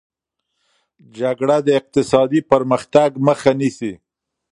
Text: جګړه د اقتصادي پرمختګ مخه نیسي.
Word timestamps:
جګړه 1.19 1.57
د 1.67 1.67
اقتصادي 1.79 2.41
پرمختګ 2.51 3.09
مخه 3.27 3.51
نیسي. 3.59 3.93